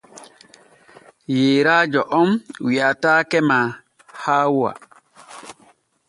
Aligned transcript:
Yeyrajo 1.35 2.01
om 2.19 2.29
wiataake 2.65 3.39
ma 3.49 3.57
haawa. 4.21 4.71